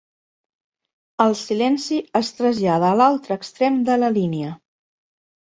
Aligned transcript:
El 1.25 1.35
silenci 1.41 1.99
es 2.21 2.33
trasllada 2.39 2.89
a 2.89 2.97
l'altre 3.03 3.39
extrem 3.43 3.79
de 3.93 4.01
la 4.01 4.13
línia. 4.19 4.57